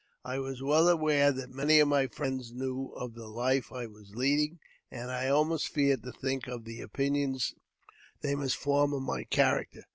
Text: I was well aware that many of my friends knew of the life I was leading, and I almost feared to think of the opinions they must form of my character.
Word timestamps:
I 0.25 0.39
was 0.39 0.63
well 0.63 0.87
aware 0.87 1.31
that 1.31 1.51
many 1.51 1.77
of 1.79 1.87
my 1.87 2.07
friends 2.07 2.51
knew 2.51 2.87
of 2.95 3.13
the 3.13 3.27
life 3.27 3.71
I 3.71 3.85
was 3.85 4.15
leading, 4.15 4.57
and 4.89 5.11
I 5.11 5.27
almost 5.27 5.67
feared 5.67 6.01
to 6.01 6.11
think 6.11 6.47
of 6.47 6.65
the 6.65 6.81
opinions 6.81 7.53
they 8.21 8.33
must 8.33 8.57
form 8.57 8.93
of 8.93 9.03
my 9.03 9.25
character. 9.25 9.83